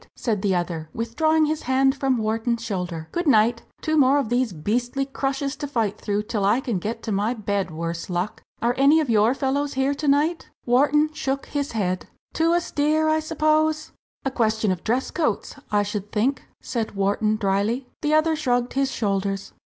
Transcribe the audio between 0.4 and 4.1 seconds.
the other, withdrawing his hand from Wharton's shoulder "good night! two